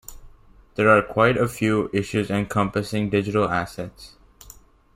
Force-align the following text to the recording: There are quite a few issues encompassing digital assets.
There 0.73 0.89
are 0.89 1.03
quite 1.03 1.37
a 1.37 1.47
few 1.47 1.91
issues 1.93 2.31
encompassing 2.31 3.11
digital 3.11 3.47
assets. 3.47 4.15